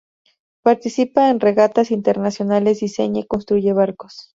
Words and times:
Participa 0.63 1.29
en 1.29 1.39
regatas 1.39 1.91
internacionales, 1.91 2.79
diseña 2.79 3.19
y 3.19 3.27
construye 3.27 3.71
barcos. 3.73 4.29